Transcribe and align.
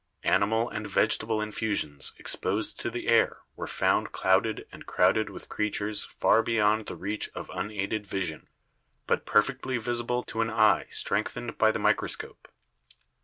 Animal 0.23 0.67
and 0.67 0.89
vegetable 0.89 1.43
infusions 1.43 2.13
exposed 2.17 2.79
to 2.79 2.89
the 2.89 3.07
air 3.07 3.41
were 3.55 3.67
found 3.67 4.11
clouded 4.11 4.65
and 4.71 4.87
crowded 4.87 5.29
with 5.29 5.47
creatures 5.47 6.03
far 6.05 6.41
beyond 6.41 6.87
the 6.87 6.95
reach 6.95 7.29
of 7.35 7.51
unaided 7.53 8.07
vision, 8.07 8.49
but 9.05 9.27
perfectly 9.27 9.77
visible 9.77 10.23
to 10.23 10.41
an 10.41 10.49
eye 10.49 10.87
strengthened 10.89 11.55
by 11.59 11.71
the 11.71 11.77
microscope. 11.77 12.47